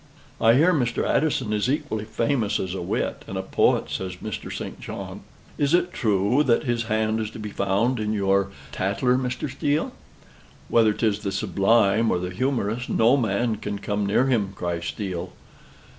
[0.41, 1.05] "I hear Mr.
[1.07, 4.51] Addison is equally famous as a wit and a poet," says Mr.
[4.51, 4.79] St.
[4.79, 5.21] John.
[5.59, 9.47] "Is it true that his hand is to be found in your 'Tatler,' Mr.
[9.47, 9.91] Steele?"
[10.69, 15.33] "Whether 'tis the sublime or the humorous, no man can come near him," cries Steele.